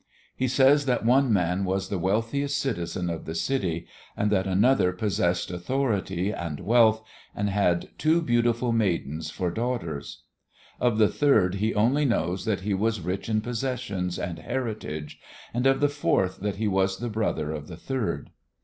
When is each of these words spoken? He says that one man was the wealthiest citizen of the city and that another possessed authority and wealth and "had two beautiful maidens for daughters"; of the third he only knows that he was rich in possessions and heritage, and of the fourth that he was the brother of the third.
He 0.35 0.47
says 0.47 0.87
that 0.87 1.05
one 1.05 1.31
man 1.31 1.63
was 1.63 1.89
the 1.89 1.99
wealthiest 1.99 2.57
citizen 2.57 3.07
of 3.07 3.25
the 3.25 3.35
city 3.35 3.85
and 4.17 4.31
that 4.31 4.47
another 4.47 4.91
possessed 4.93 5.51
authority 5.51 6.31
and 6.31 6.59
wealth 6.59 7.03
and 7.35 7.51
"had 7.51 7.89
two 7.99 8.19
beautiful 8.23 8.71
maidens 8.71 9.29
for 9.29 9.51
daughters"; 9.51 10.23
of 10.79 10.97
the 10.97 11.07
third 11.07 11.53
he 11.53 11.75
only 11.75 12.05
knows 12.05 12.45
that 12.45 12.61
he 12.61 12.73
was 12.73 12.99
rich 12.99 13.29
in 13.29 13.41
possessions 13.41 14.17
and 14.17 14.39
heritage, 14.39 15.19
and 15.53 15.67
of 15.67 15.81
the 15.81 15.87
fourth 15.87 16.37
that 16.39 16.55
he 16.55 16.67
was 16.67 16.97
the 16.97 17.07
brother 17.07 17.51
of 17.51 17.67
the 17.67 17.77
third. 17.77 18.31